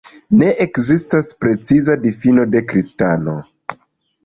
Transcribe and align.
Ne 0.37 0.45
ekzistas 0.63 1.29
preciza 1.45 1.97
difino 2.07 2.49
de 2.57 2.65
kristano. 2.73 3.39